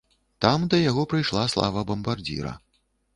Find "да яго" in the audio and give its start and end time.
0.71-1.03